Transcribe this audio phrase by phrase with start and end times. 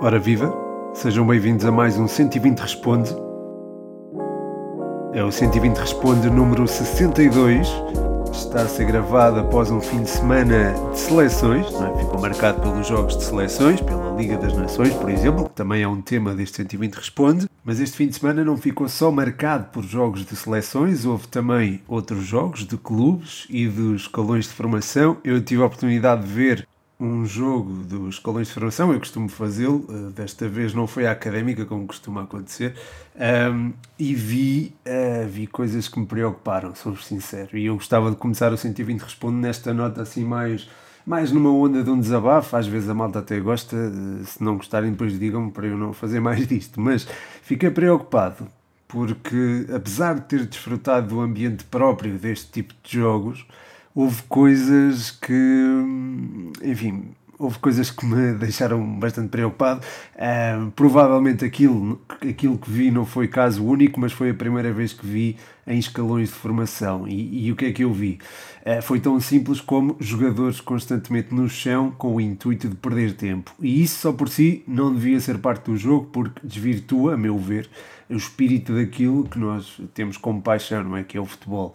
[0.00, 0.52] Ora viva,
[0.92, 3.16] sejam bem-vindos a mais um 120 Responde.
[5.12, 7.68] É o 120 Responde número 62.
[8.32, 11.98] Está a ser gravado após um fim de semana de seleções, é?
[11.98, 15.88] ficou marcado pelos jogos de seleções, pela Liga das Nações, por exemplo, que também é
[15.88, 17.46] um tema deste 120 Responde.
[17.62, 21.82] Mas este fim de semana não ficou só marcado por jogos de seleções, houve também
[21.86, 25.18] outros jogos de clubes e dos escalões de formação.
[25.22, 26.66] Eu tive a oportunidade de ver
[27.02, 31.10] um jogo dos escalões de formação, eu costumo fazê-lo, uh, desta vez não foi a
[31.10, 32.76] académica, como costuma acontecer,
[33.52, 38.16] um, e vi, uh, vi coisas que me preocuparam, sou sincero, e eu gostava de
[38.16, 40.70] começar o 120 Responde nesta nota assim mais,
[41.04, 44.56] mais numa onda de um desabafo, às vezes a malta até gosta, uh, se não
[44.56, 47.08] gostarem depois digam-me para eu não fazer mais disto, mas
[47.42, 48.46] fiquei preocupado,
[48.86, 53.44] porque apesar de ter desfrutado do ambiente próprio deste tipo de jogos,
[53.94, 55.84] houve coisas que,
[56.62, 59.80] enfim, houve coisas que me deixaram bastante preocupado.
[60.14, 64.92] Uh, provavelmente aquilo, aquilo que vi não foi caso único, mas foi a primeira vez
[64.92, 67.06] que vi em escalões de formação.
[67.06, 68.18] E, e o que é que eu vi?
[68.64, 73.52] Uh, foi tão simples como jogadores constantemente no chão com o intuito de perder tempo.
[73.60, 77.38] E isso só por si não devia ser parte do jogo, porque desvirtua, a meu
[77.38, 77.68] ver,
[78.08, 81.02] o espírito daquilo que nós temos como paixão, não é?
[81.02, 81.74] Que é o futebol.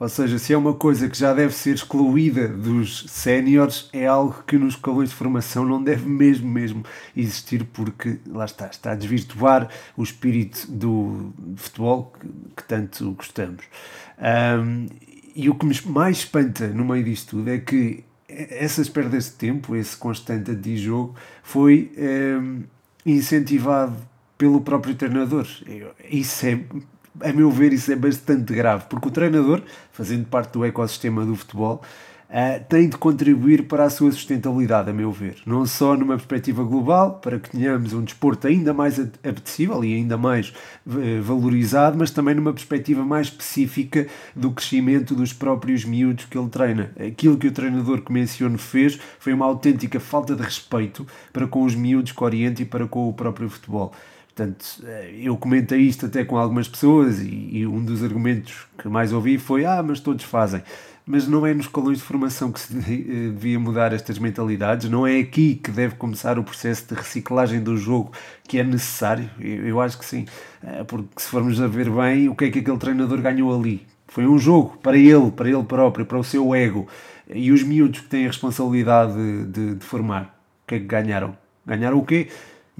[0.00, 4.42] Ou seja, se é uma coisa que já deve ser excluída dos séniores, é algo
[4.46, 6.82] que nos escalões de formação não deve mesmo, mesmo
[7.14, 12.26] existir, porque lá está, está a desvirtuar o espírito do futebol que,
[12.56, 13.62] que tanto gostamos.
[14.18, 14.86] Um,
[15.36, 19.32] e o que me mais espanta no meio disto tudo é que essas perdas de
[19.32, 21.92] tempo, esse constante de jogo, foi
[22.40, 22.62] um,
[23.04, 23.96] incentivado
[24.38, 25.46] pelo próprio treinador.
[26.08, 26.58] Isso é
[27.20, 31.34] a meu ver, isso é bastante grave, porque o treinador, fazendo parte do ecossistema do
[31.34, 31.82] futebol,
[32.30, 35.38] Uh, tem de contribuir para a sua sustentabilidade, a meu ver.
[35.44, 40.16] Não só numa perspectiva global, para que tenhamos um desporto ainda mais apetecível e ainda
[40.16, 40.50] mais
[40.86, 44.06] uh, valorizado, mas também numa perspectiva mais específica
[44.36, 46.92] do crescimento dos próprios miúdos que ele treina.
[47.04, 51.64] Aquilo que o treinador que menciono fez foi uma autêntica falta de respeito para com
[51.64, 53.92] os miúdos que orienta e para com o próprio futebol.
[54.34, 58.88] Portanto, eh, eu comentei isto até com algumas pessoas e, e, um dos argumentos que
[58.88, 60.62] mais ouvi foi: ah, mas todos fazem.
[61.04, 65.06] Mas não é nos colões de formação que se eh, devia mudar estas mentalidades, não
[65.06, 68.12] é aqui que deve começar o processo de reciclagem do jogo
[68.46, 69.28] que é necessário.
[69.40, 70.26] Eu, eu acho que sim,
[70.62, 73.86] eh, porque se formos a ver bem, o que é que aquele treinador ganhou ali?
[74.06, 76.86] Foi um jogo para ele, para ele próprio, para o seu ego.
[77.32, 79.14] E os miúdos que têm a responsabilidade
[79.46, 80.22] de, de, formar,
[80.64, 81.36] o que é que ganharam?
[81.64, 82.28] Ganharam o quê?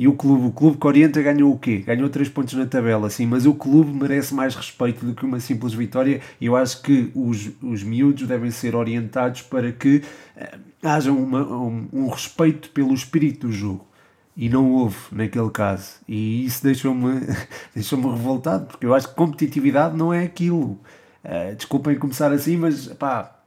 [0.01, 1.85] E o clube, o clube que orienta ganhou o quê?
[1.87, 5.39] Ganhou 3 pontos na tabela, sim, mas o clube merece mais respeito do que uma
[5.41, 10.03] simples vitória eu acho que os, os miúdos devem ser orientados para que
[10.39, 13.87] uh, haja uma, um, um respeito pelo espírito do jogo
[14.35, 15.97] e não houve naquele caso.
[16.09, 17.21] E isso deixou-me
[17.77, 20.81] deixou revoltado, porque eu acho que competitividade não é aquilo.
[21.23, 23.40] Uh, desculpem começar assim, mas pá,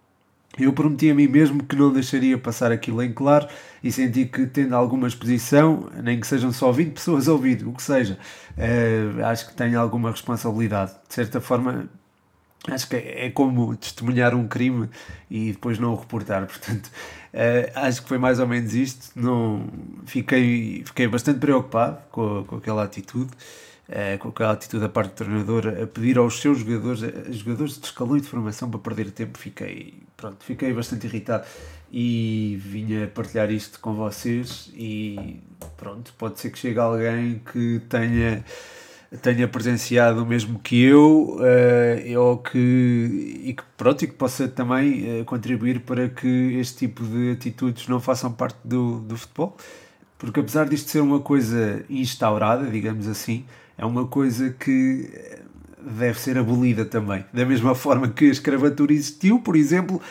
[0.57, 3.47] eu prometi a mim mesmo que não deixaria passar aquilo em claro
[3.83, 7.73] e senti que, tendo alguma exposição, nem que sejam só 20 pessoas a ouvir, o
[7.73, 8.17] que seja,
[8.57, 10.91] uh, acho que tenho alguma responsabilidade.
[11.07, 11.89] De certa forma,
[12.69, 14.89] acho que é, como testemunhar um crime
[15.29, 16.45] e depois não o reportar.
[16.47, 19.07] Portanto, uh, acho que foi mais ou menos isto.
[19.15, 19.67] Não,
[20.05, 23.31] fiquei, fiquei bastante preocupado com, com aquela atitude.
[23.89, 27.77] Uh, com aquela atitude da parte do treinador a pedir aos seus jogadores, a jogadores
[27.77, 31.45] de escalão e de formação para perder tempo, fiquei, pronto, fiquei bastante irritado.
[31.91, 35.41] E vinha partilhar isto com vocês e
[35.75, 38.43] pronto, pode ser que chegue alguém que tenha
[39.21, 44.47] tenha presenciado o mesmo que eu uh, ou que, e que pronto e que possa
[44.47, 49.55] também uh, contribuir para que este tipo de atitudes não façam parte do, do futebol.
[50.17, 53.45] Porque apesar disto ser uma coisa instaurada, digamos assim,
[53.77, 55.09] é uma coisa que
[55.79, 57.25] deve ser abolida também.
[57.33, 60.01] Da mesma forma que a escravatura existiu, por exemplo,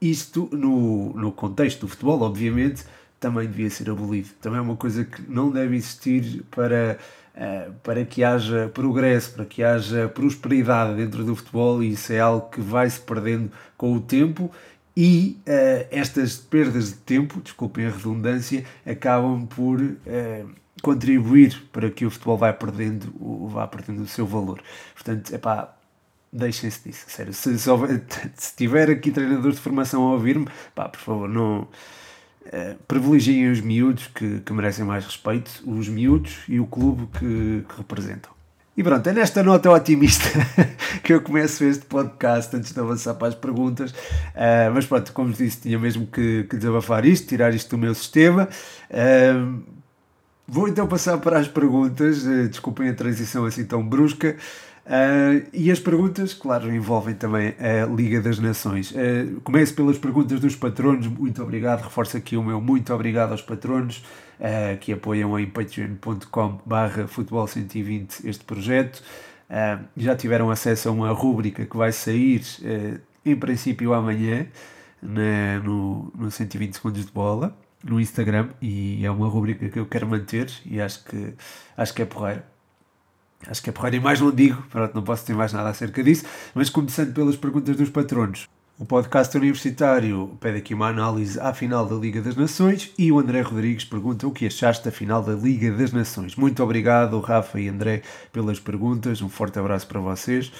[0.00, 2.84] isto no, no contexto do futebol, obviamente,
[3.18, 4.28] também devia ser abolido.
[4.40, 6.98] Também é uma coisa que não deve existir para,
[7.36, 12.18] uh, para que haja progresso, para que haja prosperidade dentro do futebol, e isso é
[12.18, 14.50] algo que vai se perdendo com o tempo.
[14.96, 20.50] E uh, estas perdas de tempo, desculpem a redundância, acabam por uh,
[20.82, 23.12] contribuir para que o futebol vá perdendo,
[23.48, 24.60] vá perdendo o seu valor.
[24.94, 25.74] Portanto, é pá,
[26.32, 27.32] deixem-se disso, sério.
[27.32, 27.70] Se, se,
[28.34, 31.68] se, tiver aqui treinadores de formação a ouvir-me, pá, por favor, não.
[32.44, 37.64] Uh, privilegiem os miúdos que, que merecem mais respeito, os miúdos e o clube que,
[37.68, 38.32] que representam.
[38.74, 40.28] E pronto, é nesta nota otimista
[41.04, 43.90] que eu começo este podcast antes de avançar para as perguntas.
[43.90, 47.94] Uh, mas pronto, como disse, tinha mesmo que, que, desabafar isto, tirar isto do meu
[47.94, 48.48] sistema.
[48.90, 49.62] Uh,
[50.46, 52.24] vou então passar para as perguntas.
[52.24, 54.36] Uh, desculpem a transição assim tão brusca.
[54.84, 58.90] Uh, e as perguntas, claro, envolvem também a Liga das Nações.
[58.90, 61.06] Uh, começo pelas perguntas dos patronos.
[61.06, 61.82] Muito obrigado.
[61.82, 64.04] Reforço aqui o meu muito obrigado aos patronos
[64.40, 69.02] uh, que apoiam em patreon.com/barra futebol 120 este projeto.
[69.48, 72.42] Uh, já tiveram acesso a uma rúbrica que vai sair
[73.24, 74.46] em princípio amanhã
[75.00, 79.86] na, no, no 120 segundos de bola no Instagram e é uma rúbrica que eu
[79.86, 81.34] quero manter e acho que,
[81.76, 82.46] acho que é porreira.
[83.46, 86.02] Acho que é porreira e mais não digo, pronto, não posso ter mais nada acerca
[86.02, 86.24] disso,
[86.54, 88.48] mas começando pelas perguntas dos patronos.
[88.78, 93.18] O podcast universitário pede aqui uma análise à final da Liga das Nações e o
[93.18, 96.34] André Rodrigues pergunta o que achaste da final da Liga das Nações.
[96.36, 98.02] Muito obrigado, Rafa e André,
[98.32, 99.20] pelas perguntas.
[99.20, 100.50] Um forte abraço para vocês.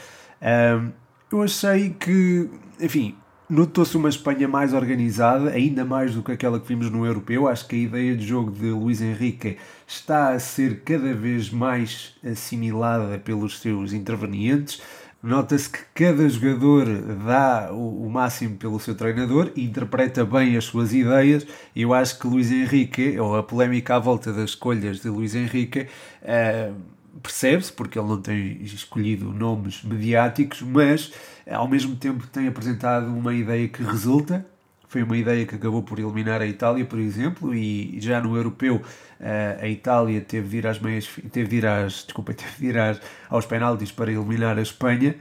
[0.40, 0.92] Um,
[1.32, 2.48] eu achei que,
[2.78, 3.16] enfim,
[3.52, 7.46] notou-se uma Espanha mais organizada, ainda mais do que aquela que vimos no Europeu.
[7.46, 12.14] Acho que a ideia de jogo de Luís Henrique está a ser cada vez mais
[12.24, 14.80] assimilada pelos seus intervenientes
[15.22, 16.84] Nota-se que cada jogador
[17.24, 21.46] dá o, máximo pelo seu treinador interpreta bem as suas ideias.
[21.76, 25.86] Eu acho que Luís Henrique, ou a polémica à volta das escolhas de Luís Henrique,
[26.22, 26.74] uh,
[27.22, 31.12] percebe-se, porque ele não tem escolhido nomes mediáticos, mas
[31.48, 34.44] ao mesmo tempo tem apresentado uma ideia que resulta
[34.92, 38.82] foi uma ideia que acabou por eliminar a Itália, por exemplo, e já no europeu
[39.18, 42.66] eh, a Itália teve de ir às meias, teve de ir às, desculpa, teve de
[42.66, 43.00] ir às,
[43.30, 45.14] aos penaltis para eliminar a Espanha.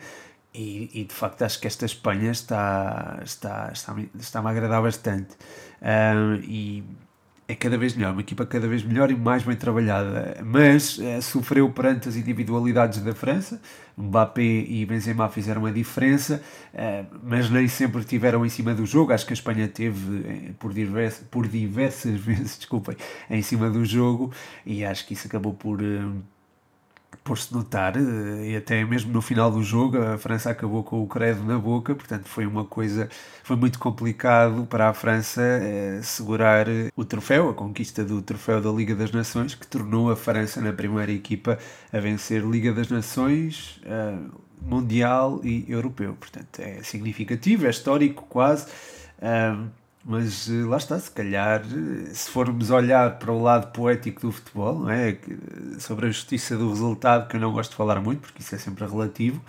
[0.53, 5.37] E, e, de facto acho que esta Espanha está, está, está, está-me a agradar bastante.
[5.81, 6.83] Um, e
[7.51, 11.19] é cada vez melhor, uma equipa cada vez melhor e mais bem trabalhada, mas é,
[11.19, 13.61] sofreu perante as individualidades da França.
[13.97, 16.41] Mbappé e Benzema fizeram a diferença,
[16.73, 19.11] é, mas nem sempre tiveram em cima do jogo.
[19.11, 22.95] Acho que a Espanha teve eh, por, diversas, por diversas vezes, desculpem,
[23.29, 24.31] em cima do jogo
[24.65, 25.81] e acho que isso acabou por
[27.23, 31.07] por-se notar, eh, e até mesmo no final do jogo a França acabou com o
[31.07, 33.09] credo na boca, portanto foi uma coisa,
[33.43, 38.71] foi muito complicado para a França eh, segurar o troféu, a conquista do troféu da
[38.71, 41.57] Liga das Nações, que tornou a França na primeira equipa
[41.93, 44.17] a vencer Liga das Nações, eh,
[44.61, 48.67] Mundial e Europeu, portanto é significativo, é histórico quase.
[49.21, 49.55] Eh,
[50.03, 54.31] mas eh, lá está, se calhar, eh, se formos olhar para o lado poético do
[54.31, 55.17] futebol, não é?
[55.79, 58.57] sobre a justiça do resultado, que eu não gosto de falar muito, porque isso é
[58.57, 59.41] sempre relativo,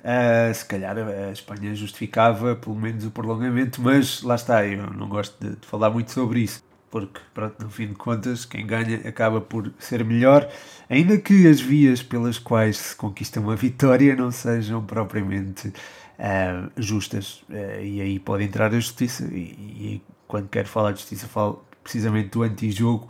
[0.00, 5.08] uh, se calhar a Espanha justificava pelo menos o prolongamento, mas lá está, eu não
[5.08, 6.62] gosto de, de falar muito sobre isso
[6.92, 10.46] porque pronto, no fim de contas quem ganha acaba por ser melhor,
[10.90, 15.72] ainda que as vias pelas quais se conquista uma vitória não sejam propriamente
[16.18, 21.00] uh, justas, uh, e aí pode entrar a justiça, e, e, quando quero falar de
[21.00, 23.08] justiça falo precisamente do antijogo,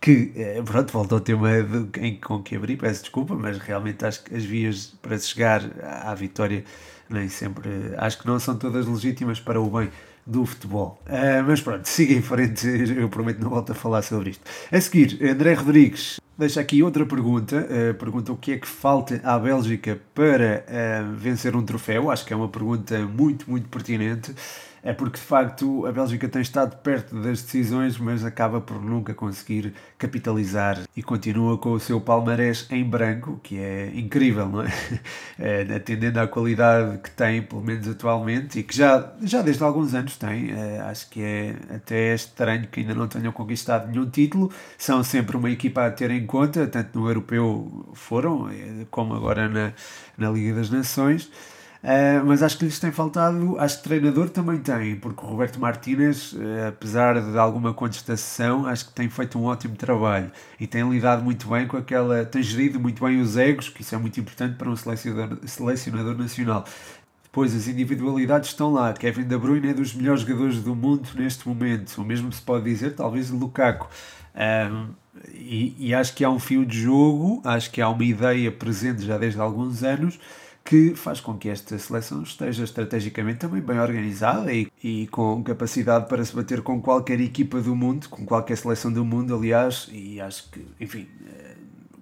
[0.00, 4.04] que uh, pronto, volta ao tema de, em, com que abri, peço desculpa, mas realmente
[4.04, 6.64] acho que as vias para chegar à, à vitória
[7.08, 7.68] nem sempre,
[7.98, 9.90] acho que não são todas legítimas para o bem
[10.26, 11.00] do futebol.
[11.06, 12.66] Uh, mas pronto, siga em frente,
[12.96, 14.42] eu prometo não volto a falar sobre isto.
[14.72, 17.66] A seguir, André Rodrigues deixa aqui outra pergunta.
[17.70, 22.10] Uh, pergunta o que é que falta à Bélgica para uh, vencer um troféu.
[22.10, 24.34] Acho que é uma pergunta muito, muito pertinente
[24.84, 29.14] é porque de facto a Bélgica tem estado perto das decisões, mas acaba por nunca
[29.14, 34.68] conseguir capitalizar e continua com o seu palmarés em branco, que é incrível, não é?
[35.40, 39.94] é atendendo à qualidade que tem, pelo menos atualmente, e que já, já desde alguns
[39.94, 40.50] anos tem.
[40.50, 44.52] É, acho que é até estranho que ainda não tenham conquistado nenhum título.
[44.76, 49.48] São sempre uma equipa a ter em conta, tanto no europeu foram, é, como agora
[49.48, 49.72] na,
[50.18, 51.30] na Liga das Nações.
[51.84, 55.60] Uh, mas acho que lhes tem faltado, acho que treinador também tem, porque o Roberto
[55.60, 60.88] Martínez, uh, apesar de alguma contestação, acho que tem feito um ótimo trabalho e tem
[60.88, 64.18] lidado muito bem com aquela, tem gerido muito bem os egos, que isso é muito
[64.18, 66.64] importante para um selecionador, selecionador nacional.
[67.24, 68.94] Depois as individualidades estão lá.
[68.94, 72.00] Kevin De Bruyne é dos melhores jogadores do mundo neste momento.
[72.00, 73.90] O mesmo se pode dizer, talvez, de Lukaku.
[74.34, 74.86] Um,
[75.34, 79.04] e, e acho que há um fio de jogo, acho que há uma ideia presente
[79.04, 80.18] já desde alguns anos
[80.64, 86.08] que faz com que esta seleção esteja estrategicamente também bem organizada e, e com capacidade
[86.08, 90.18] para se bater com qualquer equipa do mundo, com qualquer seleção do mundo, aliás, e
[90.20, 91.54] acho que, enfim, eh,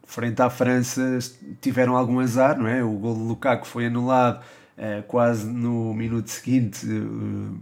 [0.04, 1.18] frente à França
[1.60, 2.84] tiveram algum azar, não é?
[2.84, 4.40] O gol de Lukaku foi anulado
[4.78, 6.86] uh, quase no minuto seguinte.
[6.86, 7.58] Uh,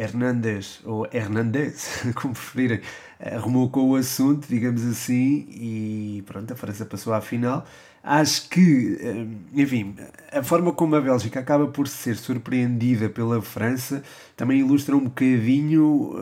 [0.00, 2.80] Hernandes, ou Hernandes, como preferirem,
[3.20, 7.66] arrumou com o assunto, digamos assim, e pronto, a França passou à final.
[8.02, 9.94] Acho que, eh, enfim,
[10.32, 14.02] a forma como a Bélgica acaba por ser surpreendida pela França
[14.34, 16.14] também ilustra um bocadinho,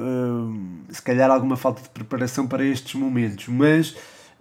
[0.88, 3.94] eh, se calhar, alguma falta de preparação para estes momentos, mas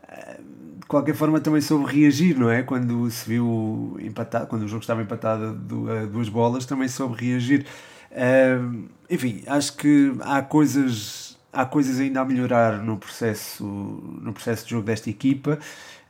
[0.07, 0.39] eh,
[0.79, 2.63] de qualquer forma também soube reagir, não é?
[2.63, 5.59] Quando se viu empatado, quando o jogo estava empatado
[5.91, 7.65] a duas bolas, também soube reagir.
[9.09, 14.71] enfim, acho que há coisas, há coisas ainda a melhorar no processo, no processo de
[14.71, 15.59] jogo desta equipa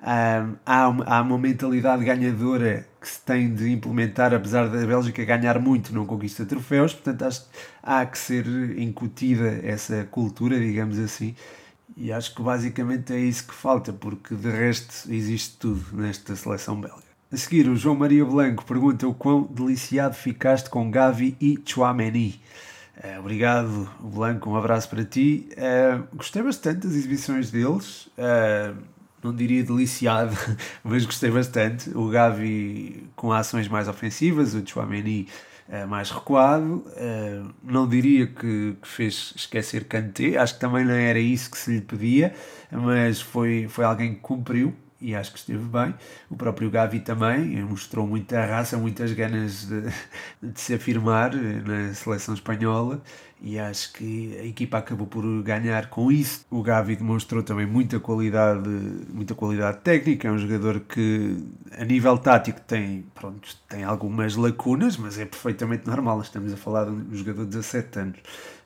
[0.02, 5.94] há, há uma mentalidade ganhadora que se tem de implementar, apesar da Bélgica ganhar muito,
[5.94, 7.46] não conquista troféus, portanto acho
[7.82, 8.46] há que ser
[8.80, 11.36] incutida essa cultura, digamos assim,
[11.96, 16.80] e acho que basicamente é isso que falta, porque de resto existe tudo nesta seleção
[16.80, 17.08] belga.
[17.32, 22.40] A seguir, o João Maria Blanco pergunta o quão deliciado ficaste com Gavi e Chouameni.
[23.04, 25.48] Uh, obrigado, Blanco, um abraço para ti.
[25.52, 28.08] Uh, gostei bastante das exibições deles.
[28.18, 28.76] Uh,
[29.24, 30.36] não diria deliciado,
[30.84, 31.92] mas gostei bastante.
[31.96, 35.28] O Gavi com ações mais ofensivas, o Chouameni
[35.90, 36.86] mais recuado.
[37.62, 41.72] Não diria que, que, fez esquecer Kanté, acho que também não era isso que se
[41.72, 42.34] lhe pedia,
[42.72, 45.94] mas foi, foi alguém que cumpriu e acho que esteve bem.
[46.30, 49.82] O próprio Gavi também mostrou muita raça, muitas ganas de,
[50.52, 53.02] de se afirmar na seleção espanhola
[53.42, 56.46] e acho que a equipa acabou por ganhar com isso.
[56.50, 58.68] O Gavi demonstrou também muita qualidade,
[59.14, 61.38] muita qualidade técnica, é um jogador que
[61.78, 66.86] a nível tático tem, pronto, tem algumas lacunas, mas é perfeitamente normal, estamos a falar
[66.86, 68.20] de um jogador de 17 anos.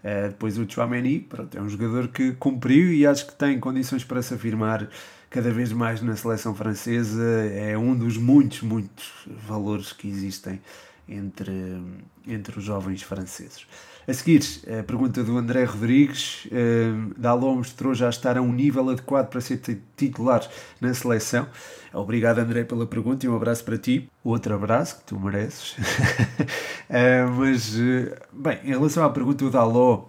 [0.03, 4.03] Uh, depois o Chouameni, pronto, é um jogador que cumpriu e acho que tem condições
[4.03, 4.89] para se afirmar
[5.29, 9.11] cada vez mais na seleção francesa, é um dos muitos, muitos
[9.47, 10.59] valores que existem
[11.07, 11.81] entre,
[12.27, 13.65] entre os jovens franceses.
[14.07, 14.41] A seguir,
[14.79, 16.45] a pergunta do André Rodrigues.
[16.45, 19.61] Uh, mostrou já estar a um nível adequado para ser
[19.95, 20.47] titular
[20.79, 21.47] na seleção.
[21.93, 24.09] Obrigado, André, pela pergunta e um abraço para ti.
[24.23, 25.77] Outro abraço que tu mereces.
[25.77, 30.05] uh, mas, uh, bem, em relação à pergunta, o Dalot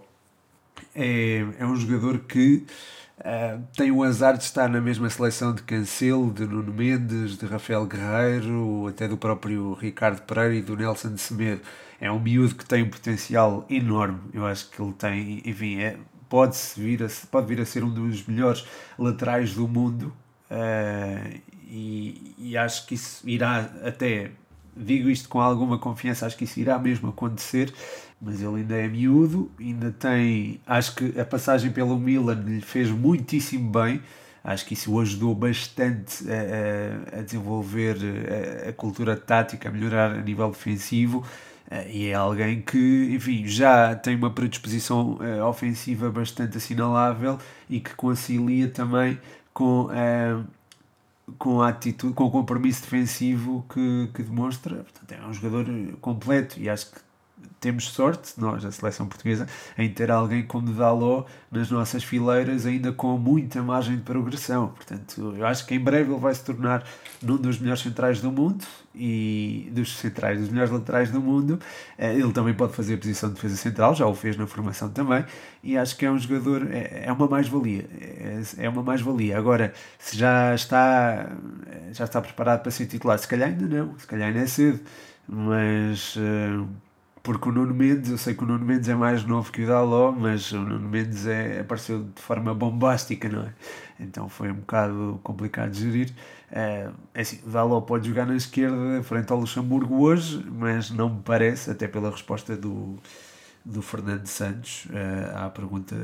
[0.95, 2.65] é, é um jogador que
[3.19, 7.47] Uh, tem o azar de estar na mesma seleção de Cancelo, de Nuno Mendes, de
[7.47, 11.61] Rafael Guerreiro, até do próprio Ricardo Pereira e do Nelson Semedo.
[12.01, 14.21] É um miúdo que tem um potencial enorme.
[14.33, 15.97] Eu acho que ele tem, enfim, é,
[16.29, 18.67] pode, vir a, pode vir a ser um dos melhores
[18.99, 20.13] laterais do mundo.
[20.51, 24.33] Uh, e, e acho que isso irá até
[24.77, 27.73] digo isto com alguma confiança, acho que isso irá mesmo acontecer,
[28.23, 32.89] mas ele ainda é miúdo, ainda tem, acho que a passagem pelo Milan lhe fez
[32.89, 34.01] muitíssimo bem,
[34.45, 37.97] acho que isso o ajudou bastante a, a, a desenvolver
[38.67, 41.27] a, a, cultura tática, a melhorar a nível defensivo,
[41.69, 47.39] eh, e é alguém que, enfim, já tem uma predisposição uh, ofensiva bastante assinalável
[47.69, 49.19] e que concilia também
[49.53, 49.89] com,
[51.39, 54.77] com a atitude, com o compromisso defensivo que, que demonstra.
[54.77, 55.67] Portanto, é um jogador
[56.01, 57.01] completo e acho que
[57.63, 59.47] temos sorte, nós, a seleção portuguesa,
[59.79, 64.69] em ter alguém como Dalot nas nossas fileiras, ainda com muita margem de progressão.
[64.69, 66.85] Portanto, eu acho que em breve ele vai se tornar
[67.23, 71.61] um dos melhores centrais do mundo e dos centrais, dos melhores laterais do mundo.
[71.97, 74.89] Eh, ele também pode fazer a posição de defesa central, já o fez na formação
[74.89, 75.25] também,
[75.63, 77.89] e acho que é um jogador, é, é uma mais-valia.
[78.01, 79.39] É, é uma mais-valia.
[79.39, 81.31] Agora, se já está,
[81.93, 84.81] já está preparado para ser titular, se calhar ainda não, se calhar ainda é cedo,
[85.29, 86.19] mas.
[87.23, 89.67] Porque o Nuno Mendes, eu sei que o Nuno Mendes é mais novo que o
[89.67, 93.55] Daló, mas o Nuno Mendes é, apareceu de forma bombástica, não é?
[94.01, 96.13] Então foi um bocado complicado de gerir.
[96.51, 101.09] É, é assim, o Daló pode jogar na esquerda frente ao Luxemburgo hoje, mas não
[101.11, 102.99] me parece, até pela resposta do,
[103.65, 105.95] do Fernando Santos uh, há pergunta,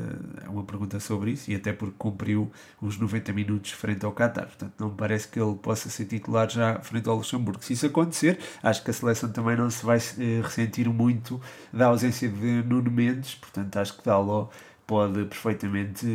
[0.48, 2.50] uma pergunta sobre isso e até porque cumpriu
[2.80, 4.46] os 90 minutos frente ao Qatar.
[4.46, 7.62] Portanto, não me parece que ele possa ser titular já frente ao Luxemburgo.
[7.62, 11.40] Se isso acontecer, acho que a seleção também não se vai uh, ressentir muito
[11.72, 13.34] da ausência de Nuno Mendes.
[13.34, 14.48] Portanto, acho que Daló
[14.86, 16.06] pode perfeitamente.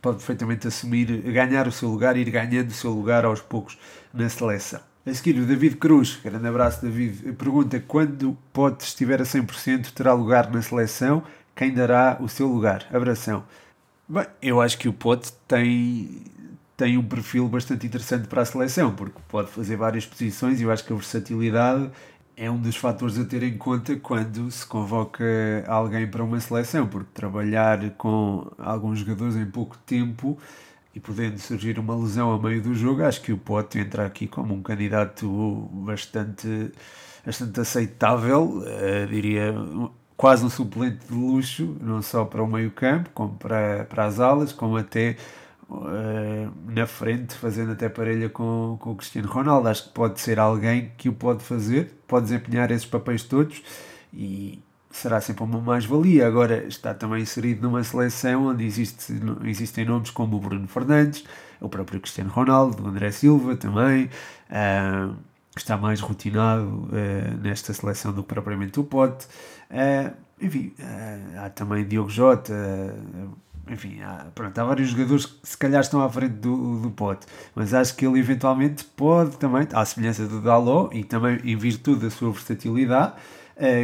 [0.00, 3.78] pode perfeitamente assumir, ganhar o seu lugar, ir ganhando o seu lugar aos poucos
[4.12, 4.91] na seleção.
[5.04, 10.12] A seguir, o David Cruz, grande abraço, David, pergunta quando Pote estiver a 100% terá
[10.12, 11.24] lugar na seleção,
[11.56, 12.86] quem dará o seu lugar?
[12.92, 13.42] Abração.
[14.08, 16.22] Bem, eu acho que o Pote tem,
[16.76, 20.70] tem um perfil bastante interessante para a seleção, porque pode fazer várias posições e eu
[20.70, 21.90] acho que a versatilidade
[22.36, 25.24] é um dos fatores a ter em conta quando se convoca
[25.66, 30.38] alguém para uma seleção, porque trabalhar com alguns jogadores em pouco tempo
[30.94, 34.26] e podendo surgir uma lesão a meio do jogo, acho que o Pote entra aqui
[34.26, 35.28] como um candidato
[35.72, 36.70] bastante,
[37.24, 39.54] bastante aceitável, uh, diria
[40.16, 44.52] quase um suplente de luxo, não só para o meio-campo, como para, para as alas,
[44.52, 45.16] como até
[45.68, 49.68] uh, na frente, fazendo até parelha com, com o Cristiano Ronaldo.
[49.68, 53.62] Acho que pode ser alguém que o pode fazer, pode desempenhar esses papéis todos
[54.12, 56.26] e será sempre uma mais-valia.
[56.26, 61.24] Agora está também inserido numa seleção onde existe, existem nomes como o Bruno Fernandes,
[61.60, 64.10] o próprio Cristiano Ronaldo, o André Silva também.
[64.50, 65.16] Uh,
[65.56, 69.26] está mais rotinado uh, nesta seleção do que propriamente o Pote.
[69.70, 70.72] Uh, enfim,
[71.38, 72.52] há também Diogo Jota,
[73.68, 77.26] enfim, há, pronto, há vários jogadores que se calhar estão à frente do, do Pote,
[77.54, 82.00] mas acho que ele eventualmente pode também, à semelhança do Dalot e também em virtude
[82.00, 83.14] da sua versatilidade,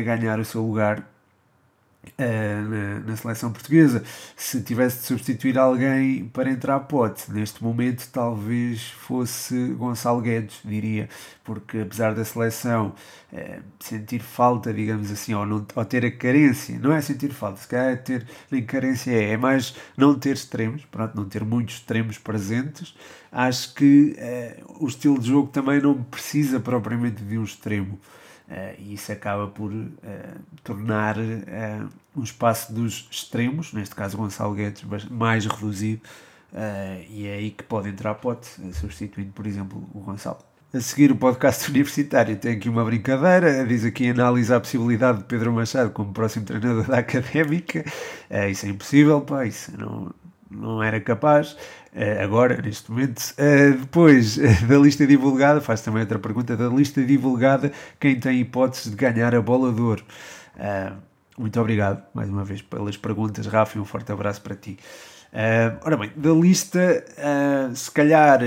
[0.04, 1.06] ganhar o seu lugar
[2.16, 4.02] Uh, na, na, seleção portuguesa.
[4.36, 11.08] Se tivesse de substituir alguém para entrar pote, neste momento talvez fosse Gonçalo Guedes, diria,
[11.44, 12.94] porque apesar da seleção
[13.32, 17.60] uh, sentir falta, digamos assim, ou, não, ou ter a carência, não é sentir falta,
[17.60, 21.44] se calhar é ter, nem carência é, é mais não ter extremos, pronto, não ter
[21.44, 22.94] muitos extremos presentes.
[23.30, 27.98] Acho que uh, o estilo de jogo também não precisa propriamente de um extremo.
[28.48, 29.94] Uh, e isso acaba por uh,
[30.64, 36.00] tornar uh, um espaço dos extremos, neste caso Gonçalo Guedes, mais reduzido,
[37.10, 40.38] e é aí que pode entrar pote, substituindo, por exemplo, o Gonçalo.
[40.72, 45.24] A seguir o podcast universitário tem aqui uma brincadeira, diz aqui analisa a possibilidade de
[45.24, 47.84] Pedro Machado como próximo treinador da Académica,
[48.50, 50.10] isso é impossível, pá, isso não,
[50.50, 51.52] não era capaz.
[51.92, 53.34] Uh, agora, neste momento.
[53.38, 54.36] Uh, depois
[54.68, 59.34] da lista divulgada, faz também outra pergunta: da lista divulgada, quem tem hipóteses de ganhar
[59.34, 60.04] a bola de ouro?
[60.56, 60.96] Uh,
[61.36, 64.76] muito obrigado mais uma vez pelas perguntas, Rafa, e um forte abraço para ti.
[65.84, 67.04] ora bem, da lista,
[67.72, 68.40] se calhar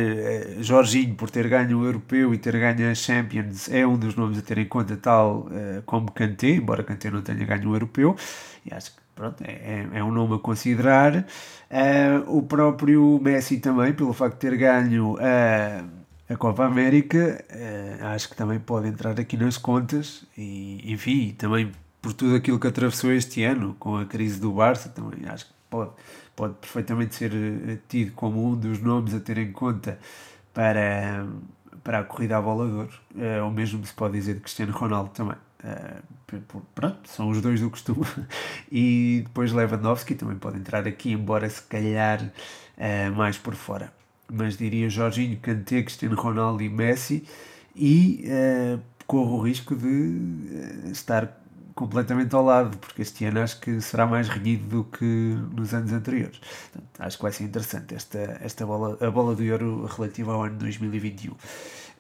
[0.60, 4.38] Jorginho, por ter ganho o Europeu e ter ganho a Champions, é um dos nomes
[4.40, 5.48] a ter em conta, tal
[5.86, 8.14] como Kanté, embora Kanté não tenha ganho o Europeu,
[8.66, 11.26] e acho que pronto, é, é, é um nome a considerar.
[11.70, 18.06] Uh, o próprio Messi também, pelo facto de ter ganho a, a Copa América, uh,
[18.08, 20.26] acho que também pode entrar aqui nas contas.
[20.38, 24.90] E, enfim, também por tudo aquilo que atravessou este ano, com a crise do Barça,
[24.90, 25.92] também acho que pode,
[26.36, 30.00] pode perfeitamente ser eh, tido como um dos nomes a ter em conta
[30.54, 31.28] para,
[31.84, 32.66] para a corrida à bola.
[32.66, 35.38] Uh, ou mesmo se pode dizer de Cristiano Ronaldo também.
[35.64, 38.06] Uh, pronto, são os dois do costume.
[38.72, 43.94] e depois Lewandowski também pode entrar aqui, embora se calhar uh, mais por fora.
[44.32, 47.26] Mas diria Jorginho, Kanté, Cristiano Ronaldo e Messi.
[47.76, 51.42] E uh, corro o risco de estar
[51.76, 55.06] completamente ao lado, porque este ano acho que será mais renhido do que
[55.54, 56.40] nos anos anteriores.
[56.40, 60.44] Portanto, acho que vai ser interessante esta, esta bola, a bola do Euro relativa ao
[60.44, 61.36] ano 2021.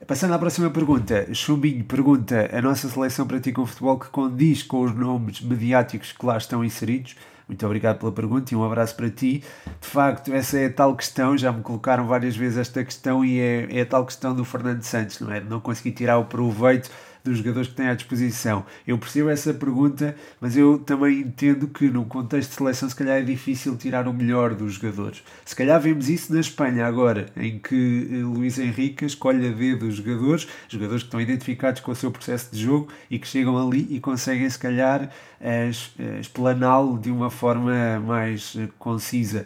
[0.07, 4.81] Passando à próxima pergunta, Chumbinho pergunta: a nossa seleção pratica um futebol que condiz com
[4.81, 7.15] os nomes mediáticos que lá estão inseridos?
[7.47, 9.43] Muito obrigado pela pergunta e um abraço para ti.
[9.79, 13.39] De facto, essa é a tal questão, já me colocaram várias vezes esta questão e
[13.39, 15.39] é, é a tal questão do Fernando Santos, não é?
[15.39, 16.89] Não conseguir tirar o proveito
[17.23, 18.65] dos jogadores que têm à disposição.
[18.85, 23.17] Eu percebo essa pergunta, mas eu também entendo que no contexto de seleção se calhar
[23.17, 25.23] é difícil tirar o melhor dos jogadores.
[25.45, 29.87] Se calhar vemos isso na Espanha agora, em que eh, Luís Henrique escolhe a dedo
[29.87, 33.57] os jogadores, jogadores que estão identificados com o seu processo de jogo e que chegam
[33.57, 35.09] ali e conseguem se calhar
[36.19, 39.45] explaná-lo de uma forma mais eh, concisa.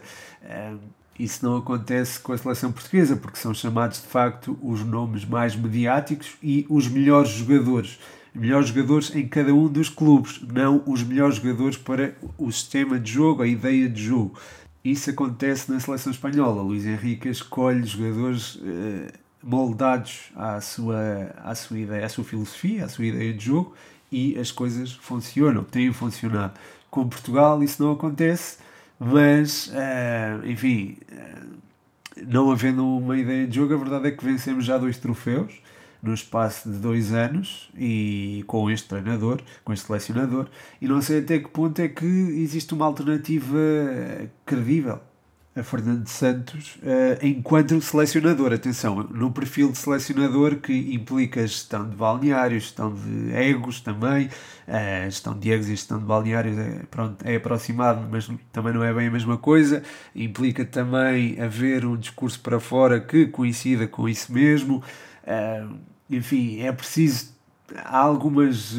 [1.18, 5.56] Isso não acontece com a seleção portuguesa, porque são chamados de facto os nomes mais
[5.56, 7.98] mediáticos e os melhores jogadores.
[8.34, 13.12] Melhores jogadores em cada um dos clubes, não os melhores jogadores para o sistema de
[13.12, 14.38] jogo, a ideia de jogo.
[14.84, 16.62] Isso acontece na seleção espanhola.
[16.62, 22.88] Luís Henrique escolhe jogadores eh, moldados à sua, à sua ideia, à sua filosofia, à
[22.88, 23.74] sua ideia de jogo
[24.12, 26.54] e as coisas funcionam, têm funcionado.
[26.90, 28.58] Com Portugal isso não acontece
[28.98, 31.56] mas, uh, enfim, uh,
[32.26, 35.60] não havendo uma ideia de jogo, a verdade é que vencemos já dois troféus
[36.02, 40.48] no espaço de dois anos e com este treinador, com este selecionador,
[40.80, 43.58] e não sei até que ponto é que existe uma alternativa
[44.44, 45.00] credível
[45.56, 48.52] a Fernando Santos uh, enquanto selecionador.
[48.52, 55.04] Atenção, no perfil de selecionador que implica gestão de balneários, gestão de egos também, uh,
[55.06, 58.92] gestão de egos e gestão de balneários é, pronto, é aproximado, mas também não é
[58.92, 59.82] bem a mesma coisa.
[60.14, 64.82] Implica também haver um discurso para fora que coincida com isso mesmo.
[65.24, 65.74] Uh,
[66.10, 67.34] enfim, é preciso.
[67.74, 68.76] Há algumas,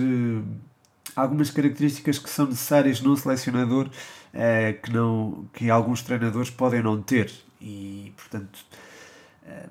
[1.14, 3.90] algumas características que são necessárias num selecionador
[4.34, 7.32] uh, que, não, que alguns treinadores podem não ter.
[7.62, 8.60] E, portanto,
[9.44, 9.70] uh,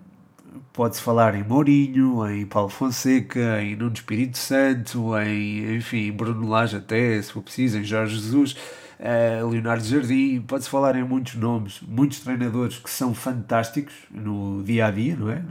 [0.72, 6.76] pode-se falar em Mourinho, em Paulo Fonseca, em Nuno Espírito Santo, em, enfim, Bruno Lage
[6.76, 8.56] até, se for preciso, em Jorge Jesus
[9.00, 14.86] uh, Leonardo Jardim, pode-se falar em muitos nomes, muitos treinadores que são fantásticos no dia
[14.86, 15.42] a dia, não é?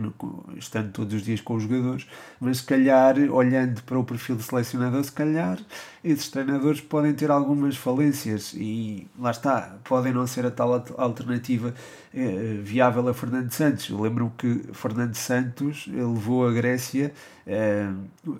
[0.58, 2.08] Estando todos os dias com os jogadores,
[2.39, 5.60] mas se calhar, olhando para o perfil de selecionador, se calhar
[6.03, 11.73] esses treinadores podem ter algumas falências e lá está, podem não ser a tal alternativa
[12.13, 13.89] eh, viável a Fernando Santos.
[13.89, 17.12] Eu lembro-me que Fernando Santos levou a Grécia, eh,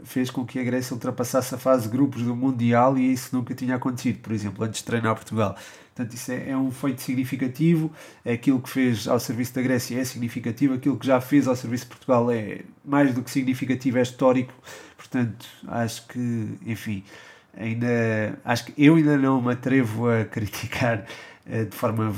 [0.04, 3.54] fez com que a Grécia ultrapassasse a fase de grupos do Mundial e isso nunca
[3.54, 5.56] tinha acontecido, por exemplo, antes de treinar Portugal.
[5.96, 7.91] Portanto, isso é, é, um feito significativo.
[8.26, 10.74] Aquilo que fez ao serviço da Grécia é significativo.
[10.74, 14.54] Aquilo que já fez ao serviço de Portugal é mais do que significativo, é histórico.
[14.98, 17.04] Portanto, acho que, enfim,
[17.56, 21.06] ainda acho que eu ainda não me atrevo a criticar
[21.46, 22.12] eh, de forma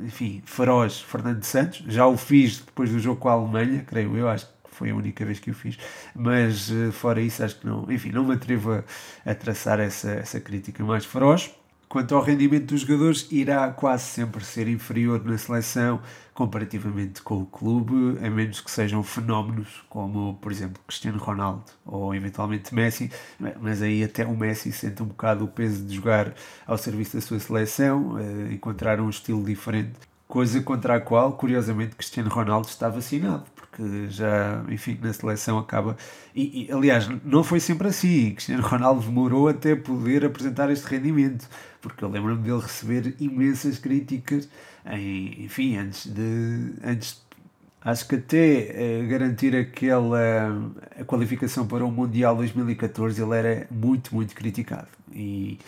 [0.00, 1.82] enfim, feroz Fernando Santos.
[1.86, 4.94] Já o fiz depois do jogo com a Alemanha, creio eu, acho que foi a
[4.94, 5.78] única vez que o fiz,
[6.14, 8.82] mas eh, fora isso acho que não, enfim, não me atrevo a,
[9.30, 11.54] a traçar essa, essa crítica mais feroz.
[11.86, 16.00] Quanto ao rendimento dos jogadores, irá quase sempre ser inferior na seleção
[16.32, 22.14] comparativamente com o clube, a menos que sejam fenómenos como, por exemplo, Cristiano Ronaldo ou
[22.14, 23.10] eventualmente Messi,
[23.60, 26.32] mas aí até o Messi sente um bocado o peso de jogar
[26.66, 31.96] ao serviço da sua seleção, eh, encontrar um estilo diferente, coisa contra a qual, curiosamente,
[31.96, 35.96] Cristiano Ronaldo está vacinado, porque já, enfim, na seleção acaba.
[36.34, 38.32] E, e, aliás, não foi sempre assim.
[38.32, 41.48] Cristiano Ronaldo demorou até poder apresentar este rendimento,
[41.80, 44.48] porque eu lembro-me dele receber imensas críticas,
[44.86, 46.74] em, enfim, antes de.
[46.84, 47.22] Antes
[47.82, 50.20] Acho que até uh, garantir aquela
[50.98, 54.88] a qualificação para o Mundial 2014 ele era muito, muito criticado.
[55.10, 55.58] E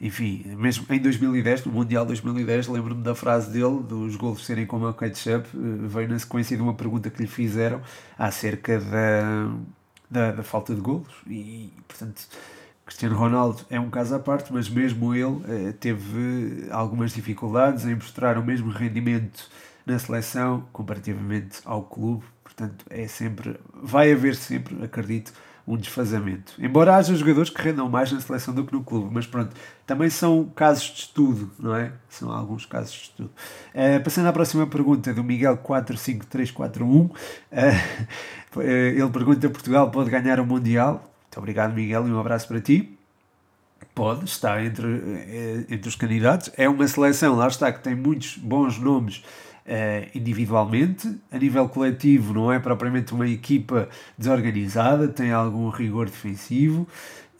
[0.00, 4.88] enfim, mesmo em 2010, no Mundial 2010, lembro-me da frase dele, dos gols serem como
[4.88, 7.82] o ketchup, eh, veio na sequência de uma pergunta que lhe fizeram
[8.18, 9.50] acerca da,
[10.10, 11.12] da, da falta de golos.
[11.26, 12.26] E, portanto,
[12.86, 17.94] Cristiano Ronaldo é um caso à parte, mas mesmo ele eh, teve algumas dificuldades em
[17.94, 19.50] mostrar o mesmo rendimento
[19.84, 25.32] na seleção comparativamente ao clube, portanto, é sempre, vai haver sempre, acredito,
[25.66, 26.54] um desfazamento.
[26.58, 29.54] Embora haja jogadores que rendam mais na seleção do que no clube, mas pronto,
[29.86, 31.92] também são casos de estudo, não é?
[32.08, 33.30] São alguns casos de estudo.
[33.74, 37.12] Uh, passando à próxima pergunta do Miguel 45341, uh,
[38.60, 41.10] ele pergunta: Portugal pode ganhar o Mundial?
[41.24, 42.96] Muito obrigado, Miguel, e um abraço para ti.
[43.94, 46.50] Pode, está entre, eh, entre os candidatos.
[46.56, 49.22] É uma seleção, lá está, que tem muitos bons nomes
[50.14, 56.88] individualmente, a nível coletivo não é propriamente uma equipa desorganizada, tem algum rigor defensivo.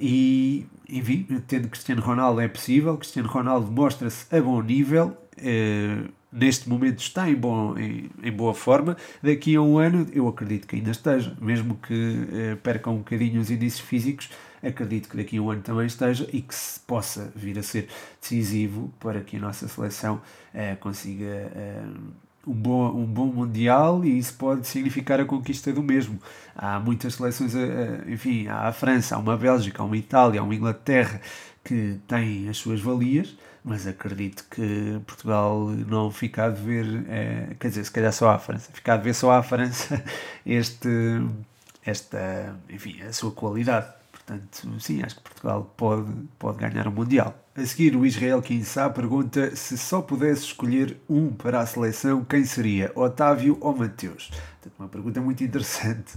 [0.00, 6.70] E, enfim, tendo Cristiano Ronaldo é possível, Cristiano Ronaldo mostra-se a bom nível, uh, neste
[6.70, 10.76] momento está em, bom, em, em, boa forma, daqui a um ano eu acredito que
[10.76, 14.30] ainda esteja, mesmo que uh, percam um bocadinho os indícios físicos,
[14.62, 17.88] acredito que daqui a um ano também esteja e que se possa vir a ser
[18.20, 20.20] decisivo para que a nossa seleção
[20.54, 25.82] uh, consiga uh, um, bom, um bom Mundial e isso pode significar a conquista do
[25.82, 26.20] mesmo.
[26.54, 30.44] Há muitas seleções, uh, enfim, há a França, há uma Bélgica, há uma Itália, há
[30.44, 31.20] uma Inglaterra
[31.64, 37.04] que têm as suas valias, mas acredito que Portugal não fica a ver,
[37.60, 40.02] quer dizer, se calhar só à França, fica a ver só à França
[40.46, 40.88] este,
[41.84, 43.99] esta, enfim, a sua qualidade.
[44.30, 47.34] Portanto, sim, acho que Portugal pode, pode ganhar o Mundial.
[47.56, 52.44] A seguir, o Israel Kinsá pergunta se só pudesse escolher um para a seleção, quem
[52.44, 52.92] seria?
[52.94, 54.30] Otávio ou Mateus?
[54.30, 56.16] Portanto, uma pergunta muito interessante.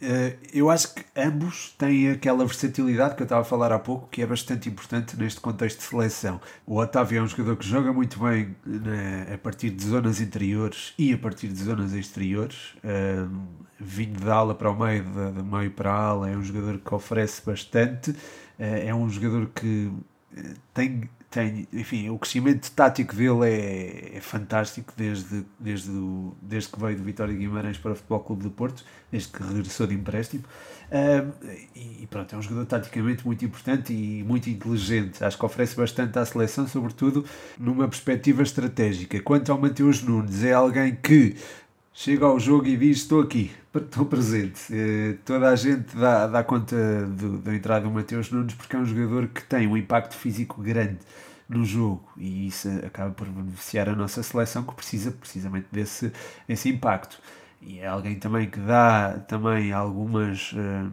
[0.00, 4.08] Uh, eu acho que ambos têm aquela versatilidade que eu estava a falar há pouco,
[4.08, 6.40] que é bastante importante neste contexto de seleção.
[6.66, 10.94] O Otávio é um jogador que joga muito bem né, a partir de zonas interiores
[10.96, 12.74] e a partir de zonas exteriores.
[12.84, 16.78] Uh, vindo da ala para o meio, da, meio para a ala, é um jogador
[16.78, 18.14] que oferece bastante,
[18.58, 19.92] eh, é um jogador que
[20.36, 26.70] eh, tem, tem enfim, o crescimento tático dele é, é fantástico desde, desde, o, desde
[26.70, 29.94] que veio do Vitória Guimarães para o Futebol Clube do Porto, desde que regressou de
[29.94, 30.44] empréstimo.
[31.76, 35.22] e pronto, é um jogador taticamente muito importante e muito inteligente.
[35.22, 37.24] Acho que oferece bastante à seleção, sobretudo
[37.58, 39.20] numa perspectiva estratégica.
[39.20, 41.36] Quanto ao Mateus Nunes, é alguém que
[41.98, 44.60] chega ao jogo e diz: Estou aqui, estou presente.
[44.72, 48.78] Eh, toda a gente dá, dá conta do, da entrada do Mateus Nunes porque é
[48.78, 50.98] um jogador que tem um impacto físico grande
[51.48, 56.12] no jogo e isso acaba por beneficiar a nossa seleção que precisa precisamente desse,
[56.46, 57.20] desse impacto.
[57.60, 60.52] E é alguém também que dá também algumas.
[60.52, 60.92] Uh,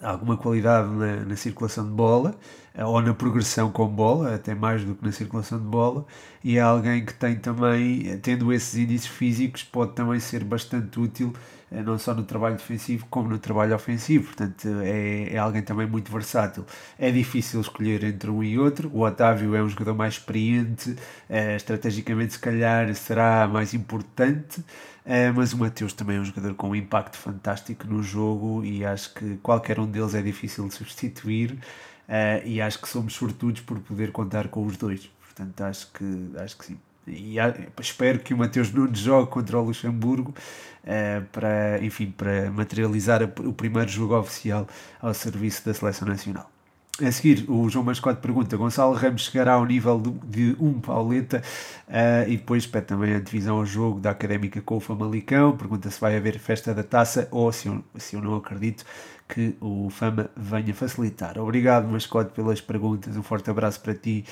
[0.00, 2.34] alguma qualidade na, na, circulação de bola,
[2.78, 6.04] ou na progressão com bola, até mais do que na circulação de bola,
[6.44, 11.32] e é alguém que tem também, tendo esses índices físicos, pode também ser bastante útil
[11.34, 15.86] eh, não só no trabalho defensivo como no trabalho ofensivo, portanto é, é alguém também
[15.86, 16.64] muito versátil.
[16.98, 21.56] É difícil escolher entre um e outro, o Otávio é um jogador mais experiente, uh,
[21.56, 26.70] estrategicamente se calhar será mais importante, uh, mas o Mateus também é um jogador com
[26.70, 31.58] um impacto fantástico no jogo e acho que qualquer um deles é difícil de substituir.
[32.08, 36.30] Uh, e acho que somos sortudos por poder contar com os dois, portanto acho que,
[36.38, 37.36] acho que sim e
[37.80, 40.34] espero que o Mateus Nunes jogue contra o Luxemburgo
[40.84, 44.66] uh, para, enfim, para materializar o primeiro jogo oficial
[45.00, 46.50] ao serviço da Seleção Nacional.
[47.02, 51.42] A seguir, o João Mascote pergunta: Gonçalo Ramos chegará ao nível de um Pauleta?
[51.86, 55.54] Uh, e depois pede também a divisão ao jogo da Académica com o Famalicão.
[55.54, 58.82] Pergunta se vai haver festa da taça ou se eu, se eu não acredito
[59.28, 61.38] que o Fama venha facilitar.
[61.38, 63.16] Obrigado, Mascote, pelas perguntas.
[63.16, 64.24] Um forte abraço para ti.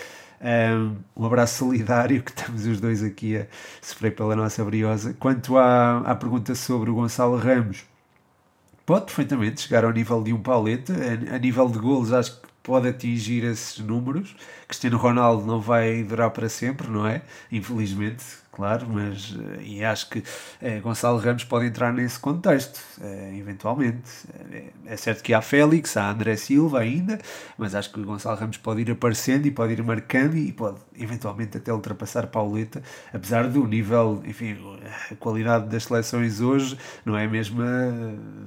[1.16, 3.46] Um abraço solidário, que estamos os dois aqui a
[3.80, 5.14] sofrer pela nossa briosa.
[5.18, 7.84] Quanto à, à pergunta sobre o Gonçalo Ramos,
[8.84, 10.92] pode perfeitamente chegar ao nível de um Pauleta.
[10.92, 14.36] A, a nível de golos, acho que pode atingir esses números.
[14.68, 17.22] Cristiano Ronaldo não vai durar para sempre, não é?
[17.50, 20.22] Infelizmente, claro, mas eh, e acho que
[20.62, 24.02] é, Gonçalo Ramos pode entrar nesse contexto, é, eventualmente.
[24.86, 27.18] É, certo que há Félix, há André Silva ainda,
[27.58, 30.78] mas acho que o Gonçalo Ramos pode ir aparecendo e pode ir marcando e pode
[30.96, 34.56] eventualmente até ultrapassar Pauleta, apesar do nível, enfim,
[35.10, 37.64] a qualidade das seleções hoje não é a mesma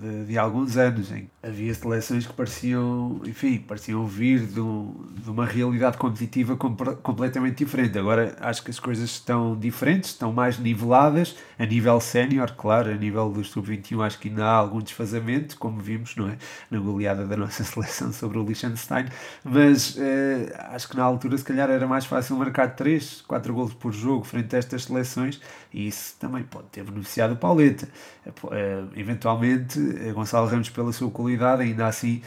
[0.02, 1.12] de, de alguns anos.
[1.12, 1.30] Hein?
[1.44, 7.98] Havia seleções que pareciam, enfim, pareciam vir de, um, de uma realidade competitiva completamente diferente.
[7.98, 12.96] Agora acho que as coisas estão diferentes, estão mais niveladas, a nível sénior, claro, a
[12.96, 16.38] nível do sub-21 acho que ainda há algum desfazamento, como vimos, não é?
[16.70, 19.06] Na goleada da nossa seleção sobre o Liechtenstein,
[19.44, 23.74] mas eh, acho que na altura se calhar era mais fácil marcar 3, 4 golos
[23.74, 25.42] por jogo frente a estas seleções
[25.74, 27.88] e isso também pode ter beneficiado o Pauleta.
[28.26, 29.80] Eh, eventualmente,
[30.14, 32.22] Gonçalo Ramos, pela sua qualidade, ainda assim,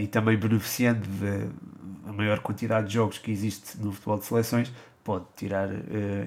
[0.00, 1.06] e também beneficiando
[2.08, 4.72] da maior quantidade de jogos que existe no futebol de seleções,
[5.08, 5.70] pode tirar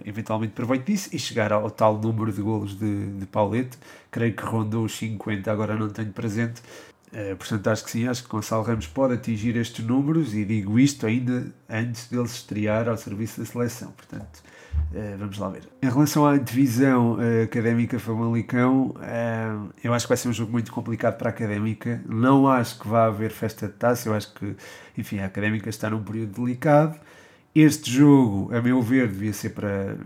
[0.03, 3.77] eventualmente proveito disso e chegar ao tal número de golos de, de Paulete.
[4.09, 6.63] Creio que rondou os 50, agora não tenho presente
[7.11, 10.79] Uh, portanto, acho que sim, acho que Gonçalo Ramos pode atingir estes números e digo
[10.79, 13.91] isto ainda antes dele se estrear ao serviço da seleção.
[13.91, 14.41] Portanto,
[14.93, 15.67] uh, vamos lá ver.
[15.81, 18.95] Em relação à divisão uh, académica Famalicão,
[19.83, 22.01] eu acho que vai ser um jogo muito complicado para a académica.
[22.07, 24.55] Não acho que vá haver festa de taça, eu acho que,
[24.97, 26.97] enfim, a académica está num período delicado.
[27.53, 29.97] Este jogo, a meu ver, devia ser para,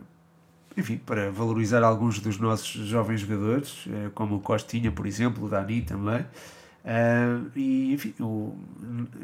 [0.76, 5.82] enfim, para valorizar alguns dos nossos jovens jogadores, como o Costinha, por exemplo, o Dani
[5.82, 6.26] também.
[6.86, 8.56] Uh, e enfim, eu,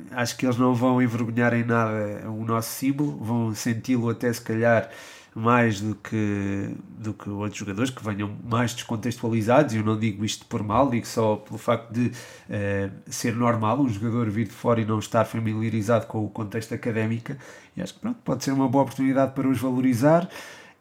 [0.10, 4.42] acho que eles não vão envergonhar em nada o nosso símbolo, vão senti-lo até se
[4.42, 4.90] calhar
[5.34, 9.74] mais do que, do que outros jogadores que venham mais descontextualizados.
[9.74, 13.88] Eu não digo isto por mal, digo só pelo facto de uh, ser normal um
[13.88, 17.34] jogador vir de fora e não estar familiarizado com o contexto académico.
[17.78, 20.30] E acho que pronto, pode ser uma boa oportunidade para os valorizar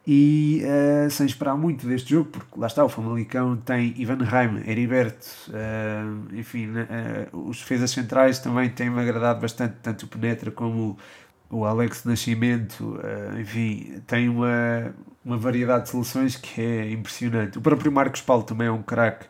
[0.04, 4.62] e uh, sem esperar muito deste jogo, porque lá está, o Famalicão tem Ivan Reim,
[4.66, 6.70] Heriberto, uh, enfim,
[7.32, 10.98] os defesas centrais também têm-me agradado bastante, tanto o Penetra como
[11.50, 12.98] o Alex Nascimento,
[13.38, 17.58] enfim, tem uma, uma variedade de soluções que é impressionante.
[17.58, 19.26] O próprio Marcos Paulo também é um craque,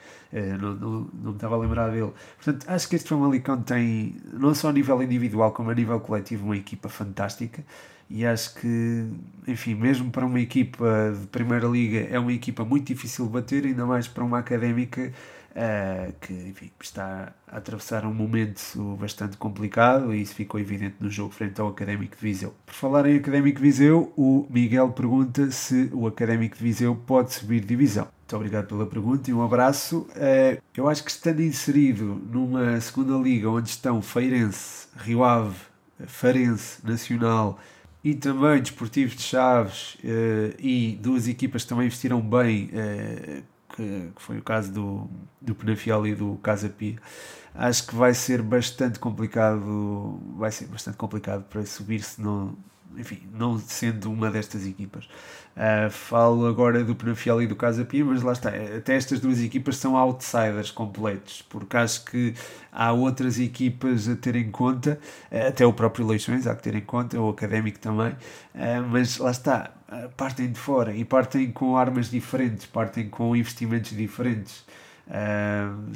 [0.60, 2.12] não, não, não me estava a lembrar dele.
[2.36, 6.44] Portanto, acho que este Famalicão tem, não só a nível individual como a nível coletivo,
[6.44, 7.64] uma equipa fantástica
[8.10, 9.06] e acho que,
[9.46, 13.64] enfim, mesmo para uma equipa de Primeira Liga, é uma equipa muito difícil de bater,
[13.64, 15.12] ainda mais para uma académica
[15.50, 21.10] uh, que enfim, está a atravessar um momento bastante complicado e isso ficou evidente no
[21.10, 22.54] jogo frente ao Académico de Viseu.
[22.64, 27.32] Por falar em Académico de Viseu, o Miguel pergunta se o Académico de Viseu pode
[27.32, 28.08] subir divisão.
[28.20, 30.06] Muito obrigado pela pergunta e um abraço.
[30.10, 35.56] Uh, eu acho que estando inserido numa segunda liga onde estão Feirense, Rio Ave,
[36.06, 37.58] Farense, Nacional
[38.02, 42.70] e também Desportivo de Chaves uh, e duas equipas que também investiram bem,
[43.74, 46.96] que, que, foi o caso do, do Penafiel e do Casa Pia.
[47.54, 52.56] Acho que vai ser bastante complicado, vai ser bastante complicado para subir se não,
[52.96, 55.08] enfim, não sendo uma destas equipas.
[55.56, 59.40] Uh, falo agora do Penafiel e do Casa Pia, mas lá está, até estas duas
[59.42, 62.34] equipas são outsiders completos, porque acho que
[62.72, 64.98] há outras equipas a ter em conta,
[65.30, 69.18] uh, até o próprio Leixões há que ter em conta, o Académico também, uh, mas
[69.18, 69.72] lá está,
[70.16, 74.64] partem de fora e partem com armas diferentes, partem com investimentos diferentes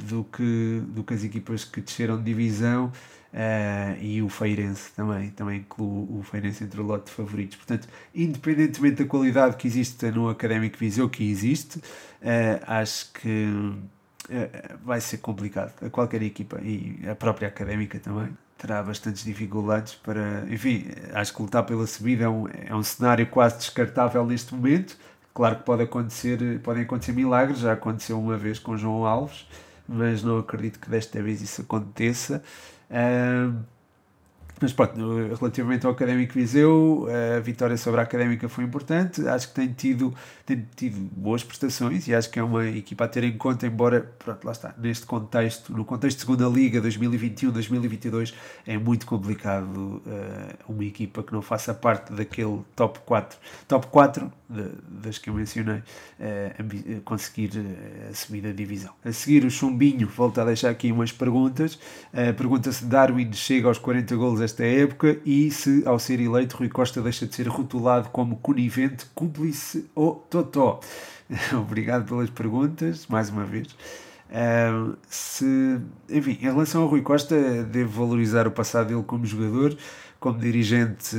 [0.09, 2.91] do, que, do que as equipas que desceram de divisão
[3.35, 7.57] Uh, e o Feirense também, também incluo o Feirense entre o lote de favoritos.
[7.57, 14.77] Portanto, independentemente da qualidade que existe no Académico Viseu, que existe, uh, acho que uh,
[14.85, 20.45] vai ser complicado a qualquer equipa e a própria Académica também terá bastantes dificuldades para.
[20.49, 24.97] Enfim, acho que lutar pela subida é um, é um cenário quase descartável neste momento.
[25.33, 29.45] Claro que pode acontecer, podem acontecer milagres, já aconteceu uma vez com João Alves,
[29.85, 32.41] mas não acredito que desta vez isso aconteça.
[32.89, 33.63] Uh,
[34.61, 34.95] mas pronto,
[35.37, 39.27] relativamente ao Académico Viseu, a vitória sobre a Académica foi importante.
[39.27, 40.13] Acho que tem tido,
[40.45, 44.01] tem tido boas prestações e acho que é uma equipa a ter em conta, embora,
[44.17, 48.33] pronto, lá está, neste contexto, no contexto de segunda Liga 2021-2022,
[48.65, 54.25] é muito complicado uh, uma equipa que não faça parte daquele top 4, top 4
[54.25, 58.93] de, das que eu mencionei, uh, conseguir uh, assumir a divisão.
[59.03, 61.79] A seguir, o Chumbinho volta a deixar aqui umas perguntas.
[62.37, 66.69] Pergunta se Darwin chega aos 40 golos esta época e se, ao ser eleito, Rui
[66.69, 70.79] Costa deixa de ser rotulado como conivente, cúmplice ou totó.
[71.53, 73.75] Obrigado pelas perguntas, mais uma vez.
[74.25, 75.79] Uh, se,
[76.09, 79.77] enfim, em relação ao Rui Costa, devo valorizar o passado dele como jogador,
[80.25, 81.15] como dirigente.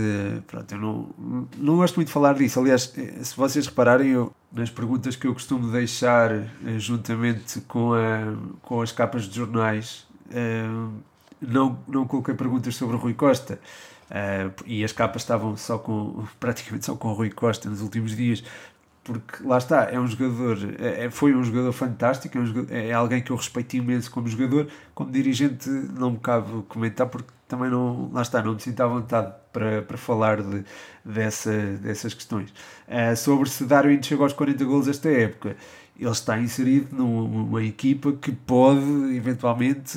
[0.49, 1.09] Pronto, eu não,
[1.57, 2.59] não gosto muito de falar disso.
[2.59, 2.92] Aliás,
[3.23, 8.83] se vocês repararem, eu, nas perguntas que eu costumo deixar eh, juntamente com, a, com
[8.83, 10.92] as capas de jornais, uh,
[11.40, 13.61] não, não coloquei perguntas sobre o Rui Costa.
[14.11, 18.16] Uh, e as capas estavam só com praticamente só com o Rui Costa nos últimos
[18.16, 18.42] dias
[19.07, 22.75] porque lá está, é um jogador, é, é, foi um jogador fantástico, é, um jogador,
[22.75, 24.66] é, alguém que eu respeito imenso como jogador,
[24.97, 28.87] como dirigente não me cabe comentar porque também não, lá está, não me sinto à
[28.88, 30.64] vontade para, para falar de,
[31.05, 32.51] dessa, dessas questões.
[32.88, 35.57] Uh, sobre se Darwin chegou aos 40 gols esta época,
[35.97, 39.97] ele está inserido numa equipa que pode eventualmente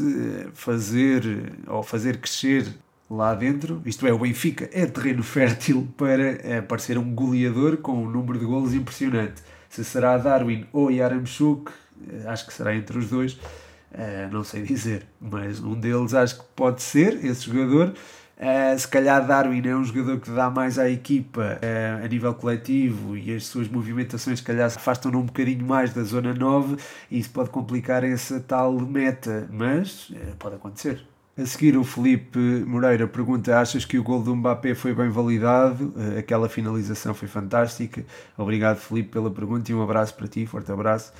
[0.53, 2.67] fazer ou fazer crescer
[3.09, 8.09] lá dentro, isto é, o Benfica é terreno fértil para aparecer um goleador com um
[8.09, 9.41] número de golos impressionante.
[9.67, 11.71] Se será Darwin ou Yaramchuk,
[12.07, 16.39] eh, acho que será entre os dois, uh, não sei dizer, mas um deles acho
[16.39, 17.93] que pode ser esse jogador.
[18.77, 21.59] Se calhar Darwin é um jogador que dá mais à equipa
[22.01, 26.33] a nível coletivo e as suas movimentações se calhar afastam-no um bocadinho mais da zona
[26.33, 26.77] 9
[27.11, 31.05] e isso pode complicar essa tal meta, mas pode acontecer.
[31.37, 35.93] A seguir o Felipe Moreira pergunta, achas que o gol do Mbappé foi bem validado?
[36.17, 38.05] aquela finalização foi fantástica.
[38.37, 41.13] Obrigado Felipe pela pergunta e um abraço para ti, forte abraço.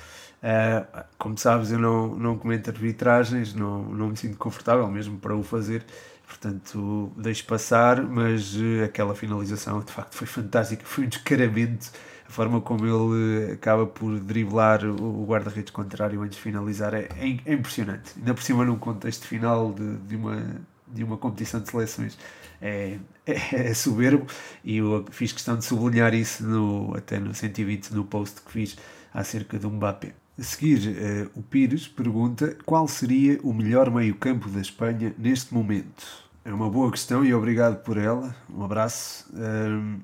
[1.16, 5.42] como sabes eu não, não comento arbitragens, não, não me sinto confortável mesmo para o
[5.42, 5.84] fazer
[6.30, 11.90] portanto deixo passar, mas uh, aquela finalização de facto foi fantástica, foi um descaramento,
[12.30, 17.36] a forma como ele acaba por driblar o, guarda-redes contrário antes de finalizar é, é,
[17.44, 21.68] é, impressionante, ainda por cima num contexto final de, de, uma, de uma competição de
[21.68, 22.16] seleções
[22.62, 24.26] é, é, é, soberbo
[24.62, 28.76] e eu fiz questão de sublinhar isso no, até no 120 no post que fiz
[29.12, 30.14] acerca do Mbappé.
[30.38, 36.06] A seguir, uh, o Pires pergunta qual seria o melhor meio-campo da Espanha neste momento.
[36.44, 38.34] É uma boa questão e obrigado por ela.
[38.48, 39.28] Um abraço.
[39.34, 40.00] Uh,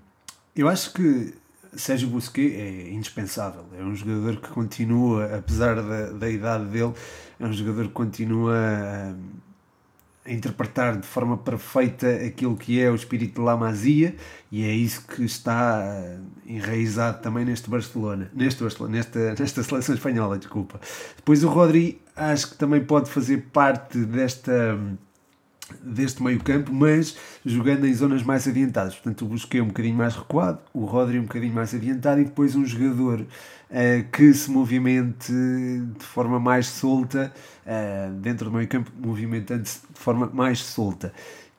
[0.55, 1.33] eu acho que
[1.77, 3.65] Sérgio Busquets é indispensável.
[3.79, 6.93] É um jogador que continua, apesar da, da idade dele,
[7.39, 8.55] é um jogador que continua.
[10.29, 14.17] A interpretar de forma perfeita aquilo que é o espírito de La Masia
[14.51, 19.95] e é isso que está eh, enraizado também neste Barcelona, neste Barcelona, nesta, nesta seleção
[19.95, 20.81] espanhola, desculpa.
[21.15, 24.77] Depois o Rodri acho que também pode fazer parte desta
[25.83, 28.95] deste meio campo, mas jogando em zonas mais adiantadas.
[28.95, 32.55] Portanto, o Busquets um bocadinho mais recuado, o Rodri um bocadinho mais adiantado e depois
[32.55, 37.33] um jogador uh, que se movimente de forma mais solta,
[37.67, 41.13] uh, dentro do meio campo, movimentando-se de forma mais solta.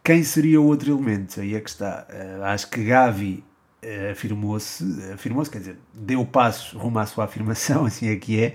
[0.03, 1.41] Quem seria o outro elemento?
[1.41, 2.07] Aí é que está.
[2.09, 3.43] Uh, acho que Gavi
[4.11, 8.53] afirmou-se, afirmou-se, quer dizer, deu passos rumo à sua afirmação, assim é que é,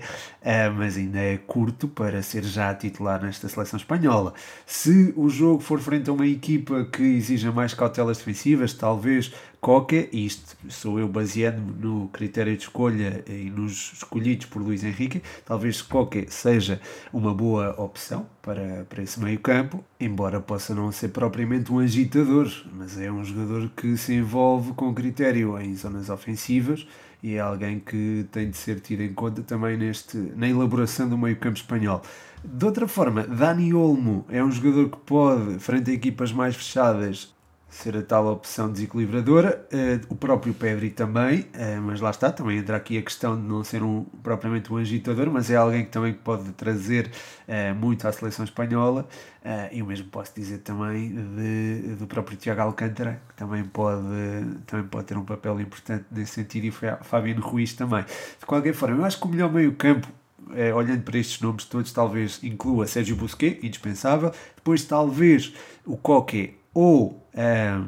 [0.75, 4.33] mas ainda é curto para ser já titular nesta seleção espanhola.
[4.65, 10.09] Se o jogo for frente a uma equipa que exija mais cautelas defensivas, talvez Coque,
[10.11, 15.81] isto sou eu baseando no critério de escolha e nos escolhidos por Luís Henrique, talvez
[15.81, 16.81] Coque seja
[17.13, 22.51] uma boa opção para, para esse meio campo, embora possa não ser propriamente um agitador,
[22.73, 26.85] mas é um jogador que se envolve com critério em zonas ofensivas
[27.23, 31.17] e é alguém que tem de ser tido em conta também neste, na elaboração do
[31.17, 32.01] meio campo espanhol.
[32.43, 37.33] De outra forma, Dani Olmo é um jogador que pode, frente a equipas mais fechadas,
[37.73, 39.67] ser a tal opção desequilibradora.
[39.73, 43.41] Uh, o próprio Pedri também, uh, mas lá está, também entra aqui a questão de
[43.41, 47.09] não ser um, propriamente um agitador, mas é alguém que também pode trazer
[47.47, 49.07] uh, muito à seleção espanhola.
[49.71, 54.03] e o mesmo posso dizer também de, do próprio Tiago Alcântara, que também pode,
[54.67, 58.05] também pode ter um papel importante nesse sentido, e Fabiano Ruiz também.
[58.39, 60.07] De qualquer forma, eu acho que o melhor meio-campo
[60.75, 64.31] olhando para estes nomes todos, talvez inclua Sérgio Busquets, indispensável.
[64.55, 65.53] Depois, talvez
[65.85, 67.87] o Coque ou uh,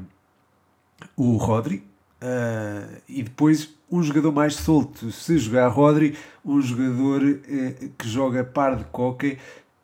[1.16, 1.84] o Rodri.
[2.22, 8.44] Uh, e depois um jogador mais solto, se jogar Rodri, um jogador uh, que joga
[8.44, 9.38] par de Coque,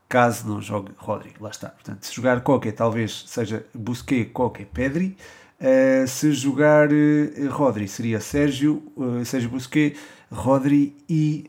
[0.10, 1.70] caso não jogue Rodri, lá está.
[1.70, 5.16] Portanto, se jogar Coque, talvez seja Busquets, Coque, Pedri.
[5.60, 6.90] Uh, se jogar
[7.52, 8.82] Rodri, seria Sérgio,
[9.24, 10.00] Sérgio Busquets,
[10.32, 11.46] Rodri e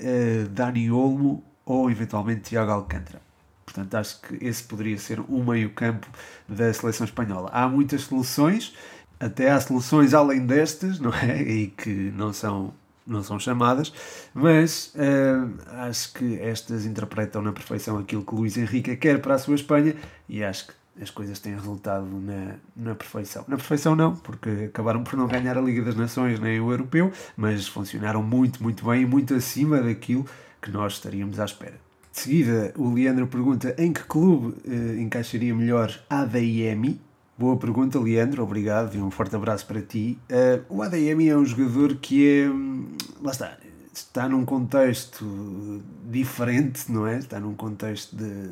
[0.51, 3.32] Dani Olmo ou eventualmente Tiago Alcântara.
[3.73, 6.07] Portanto, acho que esse poderia ser um meio-campo
[6.47, 7.49] da seleção espanhola.
[7.51, 8.75] Há muitas soluções,
[9.19, 11.41] até há soluções além destas, não é?
[11.41, 12.75] E que não são,
[13.07, 13.91] não são chamadas,
[14.35, 15.51] mas uh,
[15.89, 19.97] acho que estas interpretam na perfeição aquilo que Luís Henrique quer para a sua Espanha
[20.29, 23.43] e acho que as coisas têm resultado na, na perfeição.
[23.49, 27.11] Na perfeição não, porque acabaram por não ganhar a Liga das Nações nem o Europeu,
[27.35, 30.27] mas funcionaram muito, muito bem e muito acima daquilo
[30.61, 31.92] que nós estaríamos à espera.
[32.13, 36.99] De seguida, o Leandro pergunta em que clube eh, encaixaria melhor ADM.
[37.39, 40.19] Boa pergunta, Leandro, obrigado e um forte abraço para ti.
[40.31, 42.51] Uh, o ADM é um jogador que é.
[42.51, 42.87] Hum,
[43.23, 43.57] lá está,
[43.95, 47.17] está num contexto diferente, não é?
[47.17, 48.51] Está num contexto de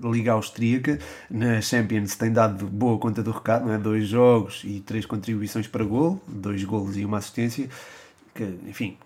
[0.00, 1.00] Liga Austríaca.
[1.28, 3.78] Na Champions tem dado boa conta do recado, não é?
[3.78, 7.68] Dois jogos e três contribuições para gol, dois golos e uma assistência
[8.34, 8.96] que, enfim,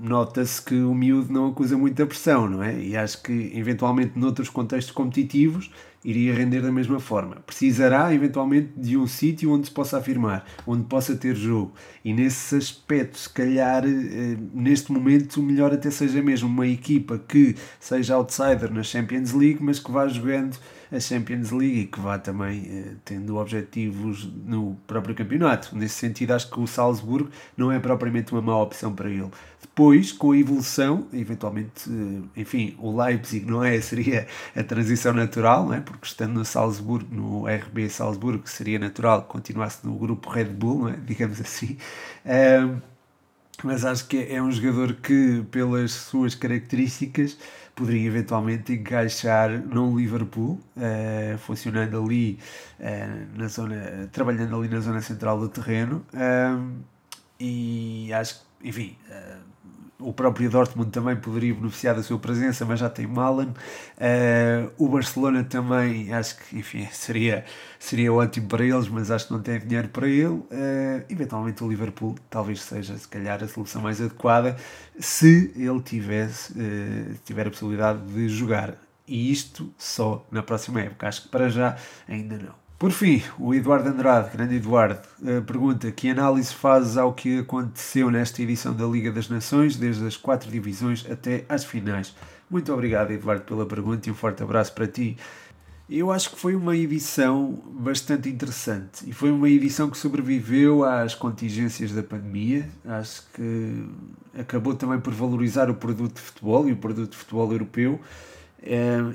[0.00, 2.78] nota-se que o miúdo não acusa muita pressão, não é?
[2.78, 5.70] E acho que, eventualmente, noutros contextos competitivos,
[6.04, 7.36] iria render da mesma forma.
[7.46, 11.72] Precisará, eventualmente, de um sítio onde se possa afirmar, onde possa ter jogo.
[12.04, 17.18] E nesse aspecto, se calhar, eh, neste momento, o melhor até seja mesmo uma equipa
[17.18, 20.56] que seja outsider na Champions League, mas que vá jogando
[20.92, 25.74] a Champions League e que vá também eh, tendo objetivos no próprio campeonato.
[25.74, 29.30] Nesse sentido, acho que o Salzburgo não é propriamente uma má opção para ele.
[29.60, 35.66] Depois, com a evolução, eventualmente, eh, enfim, o Leipzig não é, seria a transição natural,
[35.66, 35.80] não é?
[35.80, 40.90] porque estando no Salzburgo, no RB Salzburgo, seria natural que continuasse no grupo Red Bull,
[40.90, 40.96] é?
[41.06, 41.78] digamos assim.
[42.26, 42.92] Um,
[43.64, 47.38] mas acho que é um jogador que, pelas suas características,
[47.74, 52.38] poderia eventualmente encaixar num Liverpool, uh, funcionando ali
[52.78, 56.04] uh, na zona, trabalhando ali na zona central do terreno.
[57.40, 59.51] e acho que, enfim, uh,
[60.02, 63.48] o próprio Dortmund também poderia beneficiar da sua presença, mas já tem Malan.
[63.48, 67.44] Uh, o Barcelona também, acho que, enfim, seria,
[67.78, 70.26] seria ótimo para eles, mas acho que não tem dinheiro para ele.
[70.26, 74.56] Uh, eventualmente o Liverpool talvez seja, se calhar, a solução mais adequada
[74.98, 78.76] se ele tivesse, uh, tiver a possibilidade de jogar.
[79.06, 81.08] E isto só na próxima época.
[81.08, 81.76] Acho que para já
[82.08, 82.61] ainda não.
[82.82, 88.10] Por fim, o Eduardo Andrade, grande Eduardo, eh, pergunta que análise fazes ao que aconteceu
[88.10, 92.12] nesta edição da Liga das Nações, desde as quatro divisões até às finais.
[92.50, 95.16] Muito obrigado, Eduardo, pela pergunta e um forte abraço para ti.
[95.88, 101.14] Eu acho que foi uma edição bastante interessante e foi uma edição que sobreviveu às
[101.14, 102.68] contingências da pandemia.
[102.84, 103.86] Acho que
[104.36, 108.00] acabou também por valorizar o produto de futebol e o produto de futebol europeu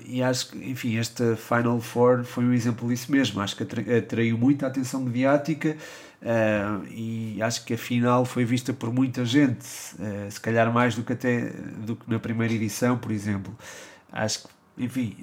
[0.05, 3.39] e acho que, enfim, esta Final Four foi um exemplo disso mesmo.
[3.41, 5.77] Acho que atraiu muita atenção mediática
[6.89, 9.65] e acho que a final foi vista por muita gente,
[9.99, 11.51] uh, se calhar mais do que até
[11.85, 13.55] do que na primeira edição, por exemplo.
[14.11, 14.49] Acho que,
[14.83, 15.15] enfim,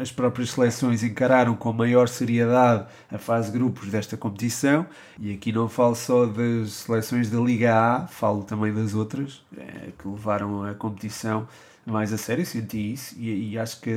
[0.00, 4.86] as próprias seleções encararam com maior seriedade a fase grupos desta competição
[5.18, 9.42] e aqui não falo só das seleções da Liga A, falo também das outras
[9.98, 11.46] que levaram a competição
[11.86, 13.92] mais a sério, senti isso e, e acho que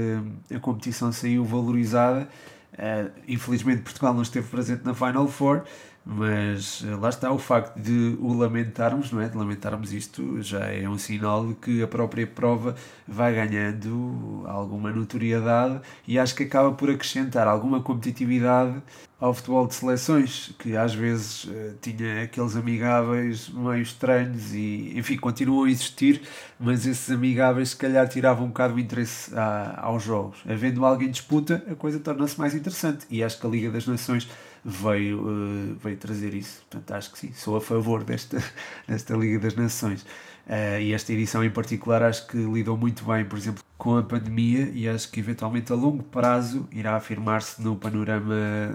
[0.54, 2.28] a competição saiu valorizada.
[2.74, 5.64] Uh, infelizmente Portugal não esteve presente na Final Four,
[6.06, 9.28] mas uh, lá está o facto de o lamentarmos, não é?
[9.28, 12.76] De lamentarmos isto já é um sinal de que a própria prova
[13.08, 18.82] vai ganhando alguma notoriedade e acho que acaba por acrescentar alguma competitividade
[19.20, 25.18] ao futebol de seleções, que às vezes uh, tinha aqueles amigáveis meio estranhos e, enfim,
[25.18, 26.22] continuam a existir,
[26.60, 30.38] mas esses amigáveis se calhar tiravam um bocado o interesse a, aos jogos.
[30.48, 34.28] Havendo alguém disputa, a coisa torna-se mais interessante e acho que a Liga das Nações
[34.64, 36.62] veio, uh, veio trazer isso.
[36.70, 38.38] Portanto, acho que sim, sou a favor desta,
[38.88, 40.06] desta Liga das Nações.
[40.48, 44.04] Uh, e esta edição em particular acho que lidou muito bem, por exemplo, com a
[44.04, 48.74] pandemia e acho que eventualmente a longo prazo irá afirmar-se no panorama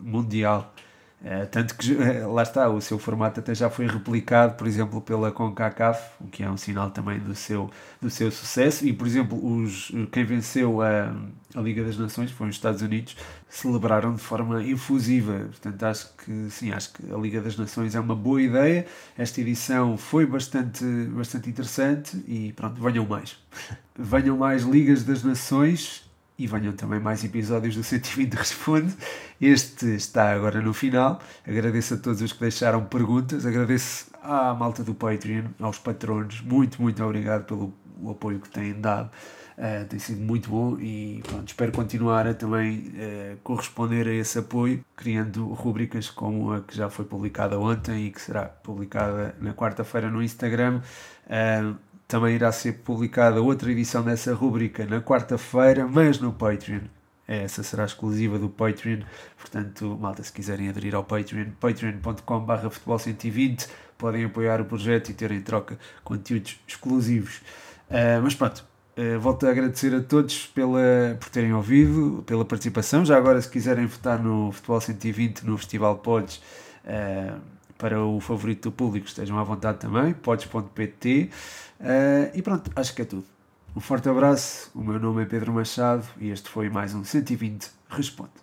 [0.00, 0.74] mundial.
[1.20, 5.00] Uh, tanto que uh, lá está, o seu formato até já foi replicado, por exemplo,
[5.00, 7.68] pela CONCACAF, o que é um sinal também do seu,
[8.00, 8.86] do seu sucesso.
[8.86, 11.12] E, por exemplo, os, quem venceu a,
[11.56, 13.16] a Liga das Nações foi os Estados Unidos,
[13.48, 15.46] celebraram de forma infusiva.
[15.46, 18.86] Portanto, acho que sim, acho que a Liga das Nações é uma boa ideia.
[19.16, 23.36] Esta edição foi bastante, bastante interessante e pronto, venham mais.
[23.98, 26.07] venham mais Ligas das Nações
[26.38, 28.94] e venham também mais episódios do 120 Responde.
[29.40, 31.20] Este está agora no final.
[31.46, 36.40] Agradeço a todos os que deixaram perguntas, agradeço à malta do Patreon, aos patronos.
[36.42, 37.74] Muito, muito obrigado pelo
[38.10, 39.10] apoio que têm dado.
[39.58, 44.38] Uh, tem sido muito bom e pronto, espero continuar a também uh, corresponder a esse
[44.38, 49.52] apoio, criando rubricas como a que já foi publicada ontem e que será publicada na
[49.52, 50.80] quarta-feira no Instagram.
[51.26, 51.74] Uh,
[52.08, 56.80] também irá ser publicada outra edição dessa rubrica na quarta-feira, mas no Patreon.
[57.28, 59.00] Essa será exclusiva do Patreon.
[59.36, 65.30] Portanto, malta, se quiserem aderir ao Patreon, patreon.com.br futebol120, podem apoiar o projeto e ter
[65.30, 67.42] em troca conteúdos exclusivos.
[67.90, 68.64] Uh, mas pronto,
[68.96, 73.04] uh, volto a agradecer a todos pela, por terem ouvido, pela participação.
[73.04, 76.40] Já agora, se quiserem votar no Futebol 120, no Festival Pods,
[76.86, 77.38] uh,
[77.76, 81.30] para o favorito do público, estejam à vontade também, pods.pt.
[81.80, 83.24] Uh, e pronto, acho que é tudo.
[83.76, 87.70] Um forte abraço, o meu nome é Pedro Machado e este foi mais um 120
[87.88, 88.38] Responde.